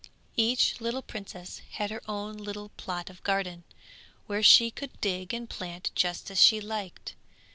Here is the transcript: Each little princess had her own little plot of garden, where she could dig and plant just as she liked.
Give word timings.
Each 0.35 0.81
little 0.81 1.03
princess 1.03 1.61
had 1.73 1.91
her 1.91 2.01
own 2.07 2.35
little 2.37 2.69
plot 2.69 3.11
of 3.11 3.21
garden, 3.21 3.63
where 4.25 4.41
she 4.41 4.71
could 4.71 4.99
dig 4.99 5.31
and 5.31 5.47
plant 5.47 5.91
just 5.93 6.31
as 6.31 6.41
she 6.41 6.59
liked. 6.59 7.13